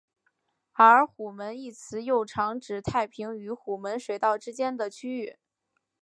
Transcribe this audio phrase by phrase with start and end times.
[0.73, 5.37] 而虎门一词又常指太平与虎门水道之间的区域。